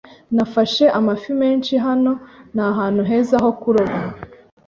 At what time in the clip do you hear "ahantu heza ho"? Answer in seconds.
2.71-3.49